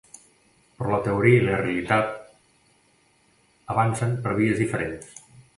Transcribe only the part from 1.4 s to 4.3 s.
i la realitat avancen